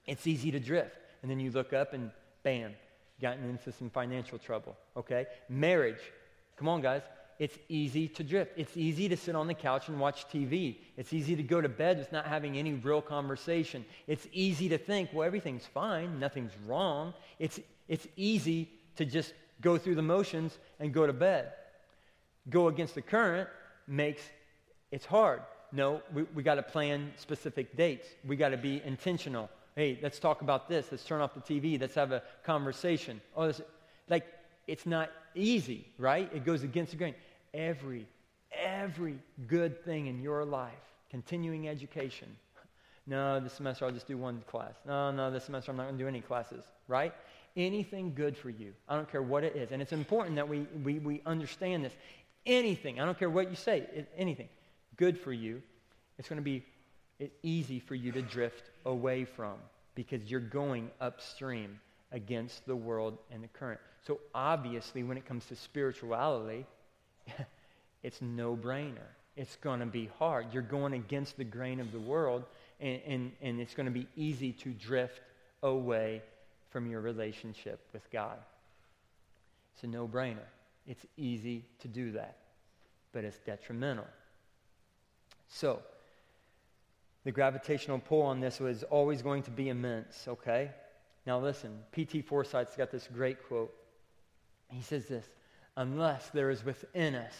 [0.06, 0.98] It's easy to drift.
[1.22, 2.12] And then you look up and
[2.44, 2.74] bam,
[3.22, 4.76] gotten into some financial trouble.
[4.98, 5.28] Okay?
[5.50, 6.02] Marriage.
[6.58, 7.02] Come on, guys.
[7.40, 8.52] It's easy to drift.
[8.56, 10.78] It's easy to sit on the couch and watch TV.
[10.96, 13.84] It's easy to go to bed with not having any real conversation.
[14.08, 17.14] It's easy to think, well, everything's fine, nothing's wrong.
[17.40, 21.54] It's, it's easy to just go through the motions and go to bed.
[22.50, 23.50] Go against the current
[23.88, 24.22] makes
[24.92, 25.42] it's hard.
[25.72, 28.08] No, we, we got to plan specific dates.
[28.26, 29.50] We got to be intentional.
[29.76, 30.88] Hey, let's talk about this.
[30.92, 31.80] Let's turn off the TV.
[31.80, 33.22] Let's have a conversation.
[33.36, 33.62] Oh, this,
[34.10, 34.26] like
[34.68, 36.30] it's not easy, right?
[36.34, 37.16] It goes against the grain.
[37.54, 38.08] Every,
[38.52, 40.72] every good thing in your life,
[41.10, 42.28] continuing education.
[43.08, 44.74] No, this semester I'll just do one class.
[44.86, 47.14] No, no, this semester I'm not going to do any classes, right?
[47.56, 48.74] anything good for you.
[48.88, 49.72] I don't care what it is.
[49.72, 51.94] And it's important that we, we, we understand this.
[52.46, 53.86] Anything, I don't care what you say,
[54.18, 54.50] anything
[54.98, 55.62] good for you,
[56.18, 56.64] it's going to be
[57.44, 59.56] easy for you to drift away from
[59.96, 61.80] because you're going upstream
[62.12, 63.80] against the world and the current.
[64.06, 66.66] So obviously, when it comes to spirituality,
[68.04, 69.10] it's no brainer.
[69.38, 70.48] It's going to be hard.
[70.54, 72.44] You're going against the grain of the world,
[72.80, 75.22] and, and, and it's going to be easy to drift
[75.64, 76.22] away
[76.70, 78.38] from your relationship with God.
[79.74, 80.38] It's a no brainer.
[80.88, 82.38] It's easy to do that,
[83.14, 84.08] but it's detrimental.
[85.48, 85.82] So,
[87.24, 90.72] the gravitational pull on this was always going to be immense, okay?
[91.26, 92.24] Now, listen, P.T.
[92.24, 93.74] Forsyth's got this great quote.
[94.70, 95.26] He says this
[95.78, 97.34] Unless there is within us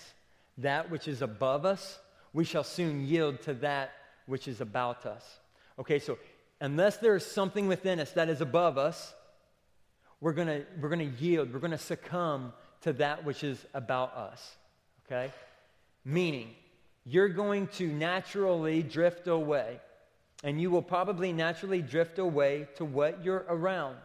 [0.60, 2.00] that which is above us,
[2.34, 3.92] we shall soon yield to that
[4.26, 5.40] which is about us.
[5.80, 6.18] Okay, so
[6.60, 9.14] unless there is something within us that is above us,
[10.20, 14.56] we're gonna, we're gonna yield, we're to succumb to that which is about us.
[15.06, 15.32] Okay?
[16.06, 16.56] Meaning,
[17.06, 19.80] you're going to naturally drift away,
[20.44, 23.98] and you will probably naturally drift away to what you're around.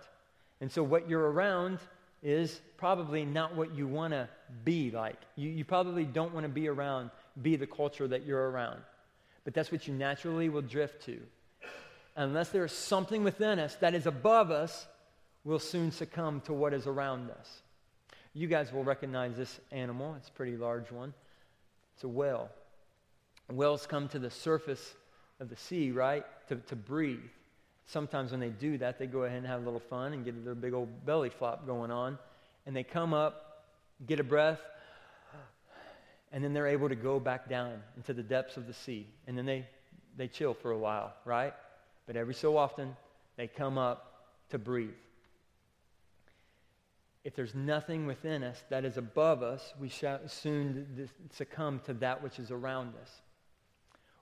[0.61, 1.79] And so, what you're around
[2.23, 4.29] is probably not what you want to
[4.65, 5.21] be like.
[5.37, 8.81] You, you probably don't want to be around, be the culture that you're around.
[9.45, 11.21] But that's what you naturally will drift to.
[12.17, 14.87] Unless there is something within us that is above us
[15.47, 17.63] we'll soon succumb to what is around us.
[18.35, 20.15] You guys will recognize this animal.
[20.17, 21.15] It's a pretty large one.
[21.95, 22.51] It's a whale.
[23.51, 24.95] Whales come to the surface
[25.41, 27.21] of the sea, right, to, to breathe.
[27.87, 30.45] Sometimes when they do that, they go ahead and have a little fun and get
[30.45, 32.19] their big old belly flop going on.
[32.67, 33.65] And they come up,
[34.07, 34.61] get a breath,
[36.33, 39.07] and then they're able to go back down into the depths of the sea.
[39.29, 39.67] And then they,
[40.17, 41.55] they chill for a while, right?
[42.07, 42.97] But every so often,
[43.37, 44.13] they come up
[44.51, 44.95] to breathe
[47.27, 52.23] if there's nothing within us that is above us, we shall soon succumb to that
[52.23, 53.11] which is around us.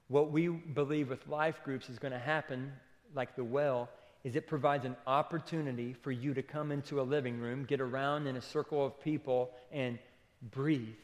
[0.08, 2.72] What we believe with life groups is going to happen,
[3.14, 3.88] like the well,
[4.22, 8.26] is it provides an opportunity for you to come into a living room, get around
[8.26, 9.98] in a circle of people, and
[10.50, 10.96] breathe.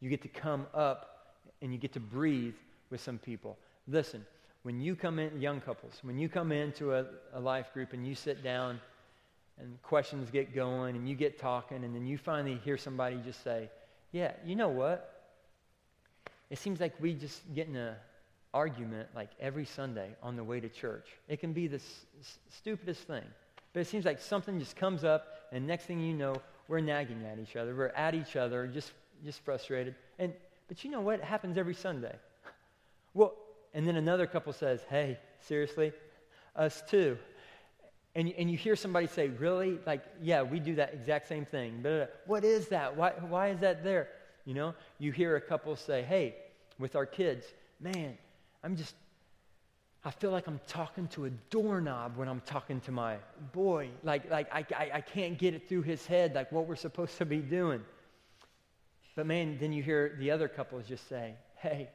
[0.00, 2.54] You get to come up and you get to breathe
[2.90, 3.56] with some people.
[3.88, 4.24] Listen,
[4.62, 8.06] when you come in, young couples, when you come into a, a life group and
[8.06, 8.80] you sit down,
[9.58, 13.42] and questions get going and you get talking and then you finally hear somebody just
[13.42, 13.68] say,
[14.10, 15.30] yeah, you know what?
[16.50, 17.96] It seems like we just get in a
[18.54, 21.08] argument like every Sunday on the way to church.
[21.28, 23.24] It can be the s- stupidest thing.
[23.72, 26.36] But it seems like something just comes up, and next thing you know,
[26.68, 27.74] we're nagging at each other.
[27.74, 28.92] We're at each other, just,
[29.24, 29.94] just frustrated.
[30.18, 30.32] And,
[30.68, 31.20] but you know what?
[31.20, 32.14] It happens every Sunday.
[33.14, 33.34] Well,
[33.74, 35.92] and then another couple says, hey, seriously?
[36.56, 37.18] Us too.
[38.14, 39.78] And, and you hear somebody say, really?
[39.86, 41.80] Like, yeah, we do that exact same thing.
[41.82, 42.96] But uh, what is that?
[42.96, 44.08] Why, why is that there?
[44.46, 46.36] You know, you hear a couple say, hey,
[46.78, 47.44] with our kids,
[47.80, 48.16] man,
[48.64, 48.94] I'm just,
[50.04, 53.16] I feel like I'm talking to a doorknob when I'm talking to my
[53.52, 53.90] boy.
[54.02, 57.18] Like, like I, I, I can't get it through his head, like what we're supposed
[57.18, 57.82] to be doing.
[59.14, 61.90] But man, then you hear the other couples just say, hey,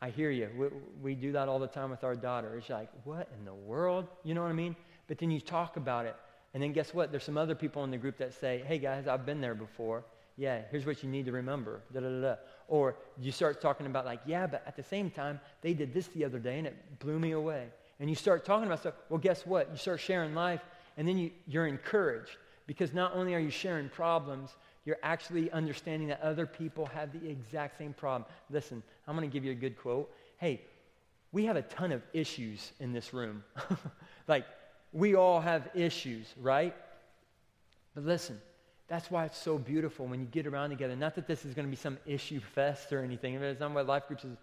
[0.00, 0.48] I hear you.
[0.56, 0.66] We,
[1.02, 2.56] we do that all the time with our daughter.
[2.56, 4.06] It's like, what in the world?
[4.24, 4.76] You know what I mean?
[5.06, 6.16] But then you talk about it.
[6.54, 7.10] And then guess what?
[7.10, 10.04] There's some other people in the group that say, hey guys, I've been there before.
[10.36, 11.80] Yeah, here's what you need to remember.
[11.92, 12.34] Da, da, da.
[12.68, 16.08] Or you start talking about, like, yeah, but at the same time, they did this
[16.08, 17.68] the other day and it blew me away.
[18.00, 18.94] And you start talking about stuff.
[19.08, 19.70] Well, guess what?
[19.70, 20.60] You start sharing life,
[20.98, 24.50] and then you, you're encouraged because not only are you sharing problems,
[24.84, 28.28] you're actually understanding that other people have the exact same problem.
[28.50, 30.12] Listen, I'm going to give you a good quote.
[30.36, 30.60] Hey,
[31.32, 33.42] we have a ton of issues in this room.
[34.28, 34.44] like,
[34.92, 36.74] we all have issues, right?
[37.94, 38.40] But listen,
[38.88, 40.94] that's why it's so beautiful when you get around together.
[40.94, 43.34] Not that this is going to be some issue fest or anything.
[43.34, 44.36] It's not what life groups is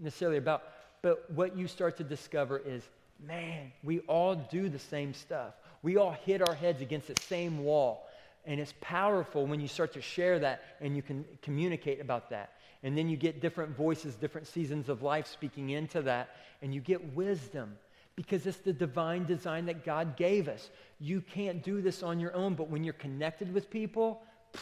[0.00, 0.62] necessarily about.
[1.00, 2.82] But what you start to discover is,
[3.24, 5.54] man, we all do the same stuff.
[5.82, 8.06] We all hit our heads against the same wall.
[8.44, 12.52] And it's powerful when you start to share that and you can communicate about that.
[12.82, 16.80] And then you get different voices, different seasons of life speaking into that, and you
[16.80, 17.76] get wisdom
[18.18, 20.70] because it's the divine design that God gave us.
[20.98, 24.60] You can't do this on your own, but when you're connected with people, pff,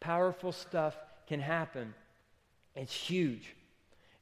[0.00, 0.96] powerful stuff
[1.28, 1.94] can happen.
[2.74, 3.54] It's huge.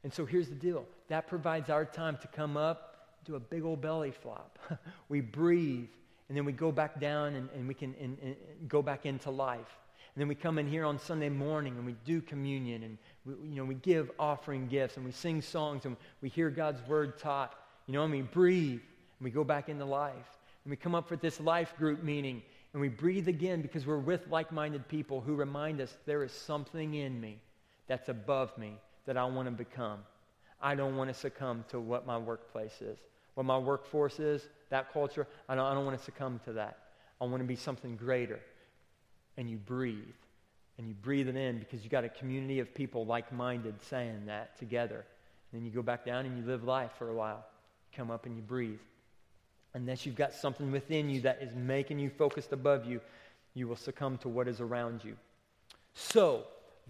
[0.05, 3.65] And so here's the deal that provides our time to come up, do a big
[3.65, 4.59] old belly flop.
[5.09, 5.89] we breathe,
[6.29, 8.37] and then we go back down and, and we can and, and
[8.69, 9.79] go back into life.
[10.15, 13.49] And then we come in here on Sunday morning and we do communion and we,
[13.49, 17.19] you know, we give offering gifts and we sing songs and we hear God's word
[17.19, 17.55] taught.
[17.91, 18.81] You know, and we breathe
[19.19, 20.15] and we go back into life.
[20.65, 22.41] And we come up with this life group meeting
[22.73, 26.31] and we breathe again because we're with like minded people who remind us there is
[26.31, 27.41] something in me
[27.89, 28.77] that's above me
[29.07, 29.99] that I want to become.
[30.63, 32.97] I don't want to succumb to what my workplace is,
[33.35, 35.27] what my workforce is, that culture.
[35.49, 36.79] I don't, I don't want to succumb to that.
[37.21, 38.39] I want to be something greater.
[39.37, 40.15] And you breathe.
[40.79, 44.27] And you breathe it in because you got a community of people like minded saying
[44.27, 45.05] that together.
[45.51, 47.45] And then you go back down and you live life for a while
[47.95, 48.81] come up and you breathe.
[49.75, 53.01] Unless you've got something within you that is making you focused above you,
[53.55, 55.17] you will succumb to what is around you.
[55.95, 56.45] So,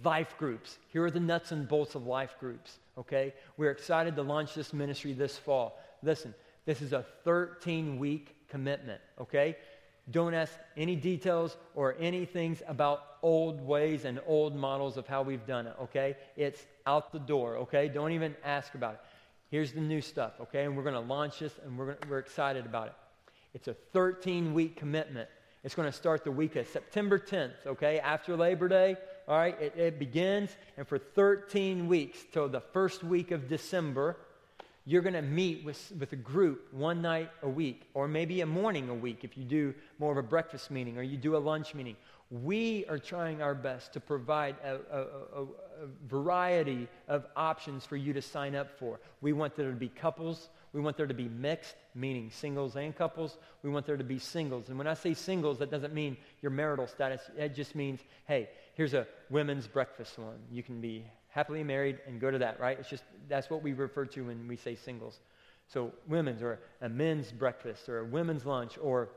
[0.05, 0.79] life groups.
[0.89, 3.35] Here are the nuts and bolts of life groups, okay?
[3.57, 5.79] We're excited to launch this ministry this fall.
[6.03, 6.35] Listen,
[6.65, 9.57] this is a 13 week commitment, okay?
[10.11, 15.23] Don't ask any details or any things about old ways and old models of how
[15.23, 16.17] we've done it, okay?
[16.37, 17.89] It's out the door, okay?
[17.89, 19.01] Don't even ask about it.
[19.51, 20.65] Here's the new stuff, okay?
[20.65, 22.95] And we're going to launch this, and we're, gonna, we're excited about it.
[23.53, 25.29] It's a 13 week commitment.
[25.65, 27.99] It's going to start the week of September 10th, okay?
[27.99, 29.61] After Labor Day, all right?
[29.61, 34.17] It, it begins, and for 13 weeks till the first week of December,
[34.91, 38.47] you're going to meet with, with a group one night a week, or maybe a
[38.47, 41.39] morning a week if you do more of a breakfast meeting or you do a
[41.39, 41.95] lunch meeting.
[42.29, 45.47] We are trying our best to provide a, a, a, a
[46.09, 48.99] variety of options for you to sign up for.
[49.21, 50.49] We want there to be couples.
[50.73, 53.39] We want there to be mixed, meaning singles and couples.
[53.63, 54.71] We want there to be singles.
[54.71, 57.21] And when I say singles, that doesn't mean your marital status.
[57.37, 60.39] It just means, hey, here's a women's breakfast one.
[60.51, 62.79] You can be happily married and go to that, right?
[62.79, 65.21] It's just, that's what we refer to when we say singles.
[65.69, 69.11] So women's or a men's breakfast or a women's lunch or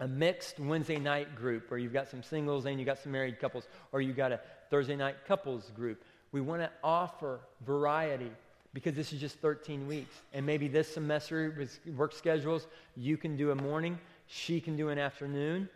[0.00, 3.40] a mixed Wednesday night group where you've got some singles and you've got some married
[3.40, 6.02] couples, or you've got a Thursday night couples group.
[6.32, 8.30] We want to offer variety
[8.74, 10.14] because this is just 13 weeks.
[10.34, 14.90] And maybe this semester with work schedules, you can do a morning, she can do
[14.90, 15.68] an afternoon,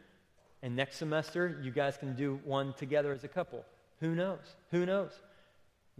[0.62, 3.64] and next semester you guys can do one together as a couple.
[4.00, 4.56] Who knows?
[4.70, 5.12] Who knows?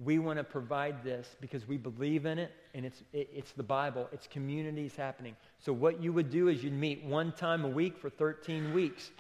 [0.02, 3.62] We want to provide this because we believe in it, and it's, it, it's the
[3.62, 4.08] Bible.
[4.12, 5.36] It's communities happening.
[5.58, 9.10] So what you would do is you'd meet one time a week for 13 weeks.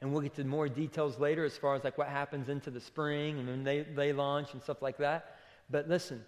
[0.00, 2.80] And we'll get to more details later as far as like what happens into the
[2.80, 5.36] spring and when they, they launch and stuff like that.
[5.70, 6.24] But listen,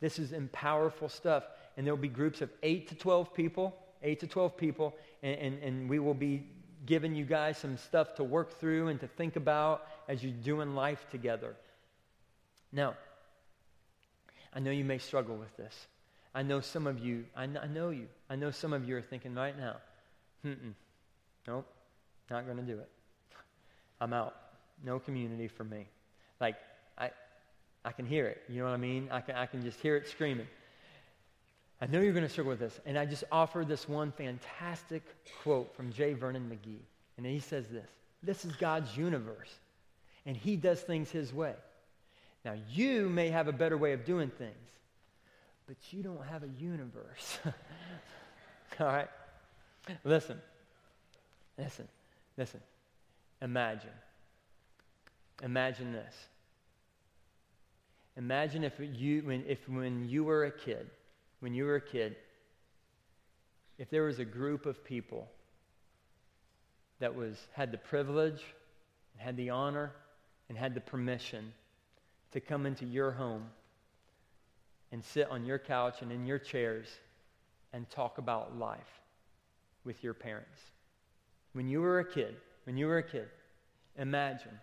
[0.00, 1.44] this is powerful stuff.
[1.76, 5.62] And there'll be groups of 8 to 12 people, 8 to 12 people, and, and,
[5.62, 6.44] and we will be
[6.86, 10.74] giving you guys some stuff to work through and to think about as you're doing
[10.74, 11.54] life together.
[12.72, 12.94] Now,
[14.54, 15.86] I know you may struggle with this.
[16.34, 19.34] I know some of you, I, know you, I know some of you are thinking
[19.34, 19.76] right now,
[20.44, 20.74] Mm-mm,
[21.46, 21.66] nope,
[22.30, 22.88] not going to do it.
[24.00, 24.34] I'm out.
[24.84, 25.86] No community for me.
[26.40, 26.56] Like,
[26.96, 27.10] I,
[27.84, 28.42] I can hear it.
[28.48, 29.08] You know what I mean?
[29.10, 30.46] I can, I can just hear it screaming.
[31.82, 32.78] I know you're going to struggle with this.
[32.86, 35.02] And I just offer this one fantastic
[35.42, 36.14] quote from J.
[36.14, 36.80] Vernon McGee.
[37.16, 37.88] And he says this
[38.22, 39.50] This is God's universe,
[40.24, 41.54] and He does things His way.
[42.44, 44.54] Now, you may have a better way of doing things,
[45.66, 47.38] but you don't have a universe.
[48.80, 49.08] All right?
[50.04, 50.38] Listen.
[51.58, 51.86] Listen.
[52.36, 52.60] Listen.
[53.42, 53.90] Imagine.
[55.42, 56.14] Imagine this.
[58.16, 60.90] Imagine if you, when, if when you were a kid,
[61.40, 62.16] when you were a kid,
[63.78, 65.28] if there was a group of people
[66.98, 68.42] that was, had the privilege,
[69.16, 69.92] had the honor,
[70.48, 71.52] and had the permission
[72.32, 73.46] to come into your home
[74.92, 76.86] and sit on your couch and in your chairs
[77.72, 79.00] and talk about life
[79.84, 80.60] with your parents.
[81.52, 83.28] When you were a kid, when you were a kid,
[83.98, 84.58] imagine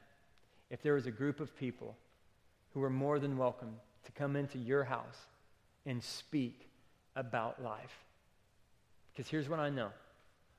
[0.70, 1.95] if there was a group of people
[2.74, 5.18] who were more than welcome to come into your house
[5.86, 6.70] and speak
[7.15, 8.05] about life.
[9.11, 9.89] Because here's what I know.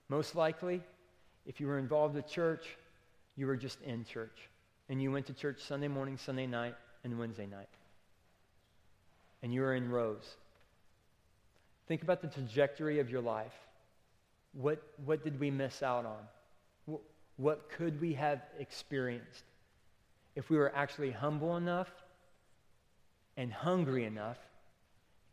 [0.09, 0.83] Most likely,
[1.47, 2.67] if you were involved with church,
[3.37, 4.49] you were just in church.
[4.89, 7.69] And you went to church Sunday morning, Sunday night, and Wednesday night.
[9.43, 10.37] And you are in rows.
[11.87, 13.55] Think about the trajectory of your life.
[14.53, 16.19] What, what did we miss out on?
[16.87, 17.01] What,
[17.37, 19.45] what could we have experienced
[20.35, 21.91] if we were actually humble enough
[23.37, 24.39] and hungry enough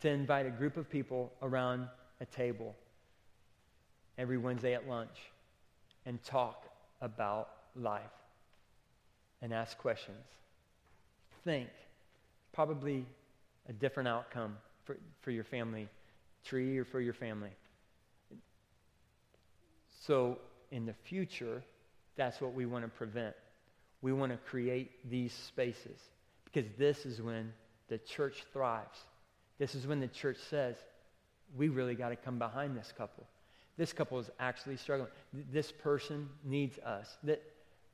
[0.02, 1.88] to invite a group of people around
[2.22, 2.76] a table
[4.18, 5.18] every Wednesday at lunch
[6.06, 6.66] and talk
[7.02, 8.02] about life
[9.42, 10.26] and ask questions.
[11.46, 11.70] Think.
[12.52, 13.06] Probably
[13.70, 15.88] a different outcome for, for your family
[16.44, 17.52] tree or for your family.
[20.06, 20.38] So,
[20.72, 21.64] in the future,
[22.16, 23.36] that's what we want to prevent.
[24.02, 26.00] We want to create these spaces
[26.46, 27.52] because this is when
[27.88, 29.00] the church thrives.
[29.58, 30.76] This is when the church says,
[31.58, 33.26] we really got to come behind this couple.
[33.78, 35.10] This couple is actually struggling.
[35.52, 37.18] This person needs us.
[37.24, 37.42] That,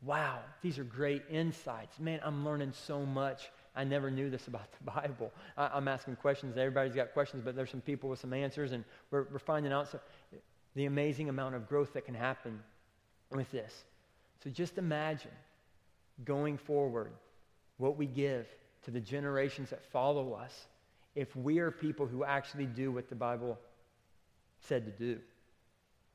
[0.01, 1.99] wow, these are great insights.
[1.99, 3.51] Man, I'm learning so much.
[3.75, 5.31] I never knew this about the Bible.
[5.57, 6.57] I, am asking questions.
[6.57, 9.89] Everybody's got questions, but there's some people with some answers, and we're, we're finding out
[9.89, 9.99] so,
[10.75, 12.59] the amazing amount of growth that can happen
[13.31, 13.83] with this.
[14.43, 15.31] So just imagine
[16.25, 17.11] going forward
[17.77, 18.47] what we give
[18.85, 20.67] to the generations that follow us
[21.15, 23.59] if we are people who actually do what the Bible
[24.61, 25.19] said to do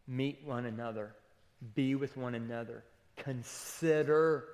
[0.08, 1.12] meet one another,
[1.74, 2.84] be with one another,
[3.16, 4.44] consider,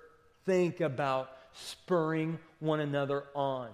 [0.44, 3.68] think about spurring one another on.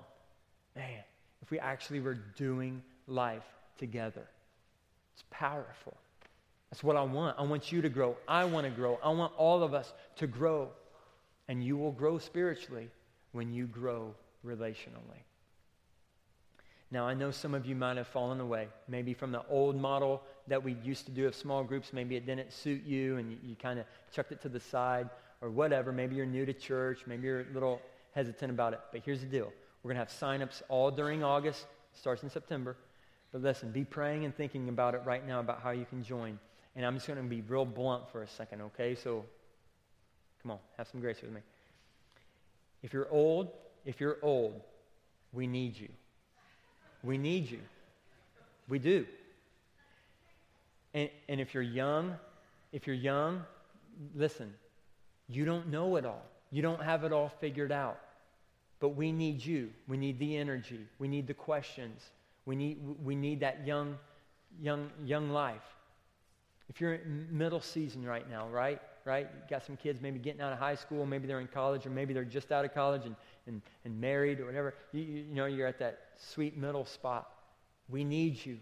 [0.76, 1.03] Man,
[1.43, 3.45] if we actually were doing life
[3.78, 4.26] together,
[5.14, 5.97] it's powerful.
[6.70, 7.39] That's what I want.
[7.39, 8.16] I want you to grow.
[8.26, 8.99] I want to grow.
[9.03, 10.68] I want all of us to grow.
[11.49, 12.91] And you will grow spiritually
[13.32, 14.14] when you grow
[14.45, 15.22] relationally.
[16.91, 20.22] Now, I know some of you might have fallen away, maybe from the old model
[20.47, 21.93] that we used to do of small groups.
[21.93, 25.11] Maybe it didn't suit you and you, you kind of chucked it to the side
[25.43, 25.93] or whatever.
[25.93, 27.01] Maybe you're new to church.
[27.07, 27.82] Maybe you're a little
[28.14, 28.80] hesitant about it.
[28.91, 32.76] But here's the deal we're going to have signups all during August, starts in September.
[33.32, 36.39] But listen, be praying and thinking about it right now about how you can join.
[36.74, 38.95] And I'm just going to be real blunt for a second, okay?
[38.95, 39.26] So
[40.43, 41.41] come on, have some grace with me.
[42.82, 43.51] If you're old,
[43.84, 44.62] if you're old,
[45.32, 45.89] we need you.
[47.03, 47.61] We need you.
[48.68, 49.07] We do.
[50.94, 52.16] And, and if you're young,
[52.72, 53.44] if you're young,
[54.14, 54.53] listen,
[55.28, 56.24] you don't know it all.
[56.51, 57.99] You don't have it all figured out.
[58.80, 59.70] But we need you.
[59.86, 60.80] We need the energy.
[60.99, 62.03] We need the questions.
[62.46, 63.99] We need, we need that young,
[64.61, 65.62] young, young life.
[66.68, 68.80] If you're in middle season right now, right?
[69.05, 69.26] Right?
[69.34, 71.90] You got some kids maybe getting out of high school, maybe they're in college, or
[71.90, 73.16] maybe they're just out of college and,
[73.49, 74.74] and, and married or whatever.
[74.92, 77.28] You, you, know, you're at that sweet middle spot.
[77.88, 78.59] We need you.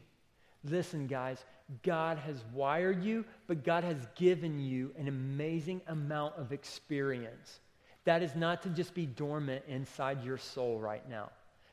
[0.64, 1.44] Listen, guys,
[1.82, 7.60] God has wired you, but God has given you an amazing amount of experience.
[8.04, 11.30] That is not to just be dormant inside your soul right now.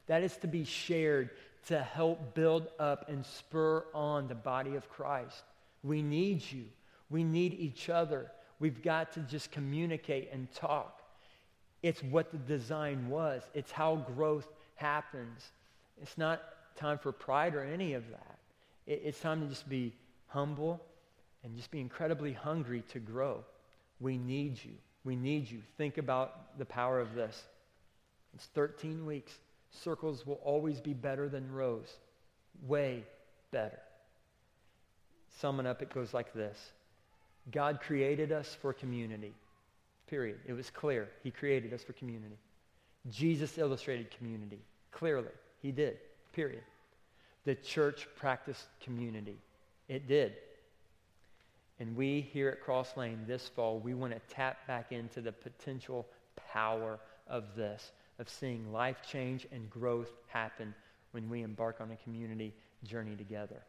[0.07, 1.29] That is to be shared
[1.67, 5.43] to help build up and spur on the body of Christ.
[5.83, 6.65] We need you.
[7.09, 8.31] We need each other.
[8.59, 11.02] We've got to just communicate and talk.
[11.83, 15.51] It's what the design was, it's how growth happens.
[16.01, 16.41] It's not
[16.75, 18.39] time for pride or any of that.
[18.87, 19.93] It's time to just be
[20.27, 20.81] humble
[21.43, 23.43] and just be incredibly hungry to grow.
[23.99, 24.73] We need you.
[25.03, 25.59] We need you.
[25.77, 27.43] Think about the power of this.
[28.33, 29.31] It's 13 weeks.
[29.71, 31.93] Circles will always be better than rows.
[32.65, 33.03] Way
[33.51, 33.79] better.
[35.39, 36.57] Summing up, it goes like this
[37.51, 39.33] God created us for community.
[40.07, 40.39] Period.
[40.45, 41.09] It was clear.
[41.23, 42.37] He created us for community.
[43.09, 44.59] Jesus illustrated community.
[44.91, 45.29] Clearly.
[45.61, 45.97] He did.
[46.33, 46.63] Period.
[47.45, 49.37] The church practiced community.
[49.87, 50.33] It did.
[51.79, 55.31] And we here at Cross Lane this fall, we want to tap back into the
[55.31, 56.05] potential
[56.51, 60.73] power of this, of seeing life change and growth happen
[61.11, 63.61] when we embark on a community journey together.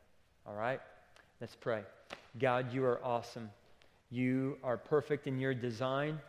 [0.47, 0.81] All right?
[1.41, 1.83] Let's pray.
[2.39, 3.51] God, you are awesome.
[4.15, 6.21] You are perfect in your design.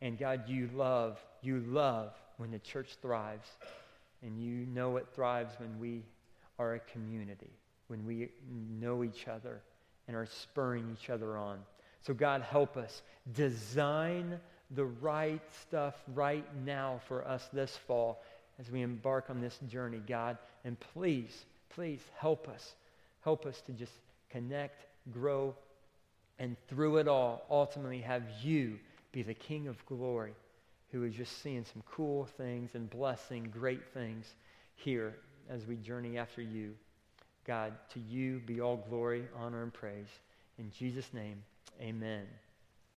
[0.00, 3.48] And God, you love, you love when the church thrives.
[4.22, 6.04] And you know it thrives when we
[6.60, 7.50] are a community,
[7.88, 8.28] when we
[8.70, 9.62] know each other
[10.06, 11.58] and are spurring each other on.
[12.02, 13.02] So, God, help us
[13.34, 14.38] design
[14.70, 18.22] the right stuff right now for us this fall
[18.60, 20.38] as we embark on this journey, God.
[20.64, 22.76] And please, please help us.
[23.24, 23.92] Help us to just
[24.30, 25.56] connect, grow,
[26.40, 28.78] and through it all, ultimately have you
[29.12, 30.32] be the King of glory
[30.90, 34.34] who is just seeing some cool things and blessing great things
[34.74, 35.14] here
[35.48, 36.74] as we journey after you.
[37.46, 40.08] God, to you be all glory, honor, and praise.
[40.58, 41.42] In Jesus' name,
[41.80, 42.26] amen.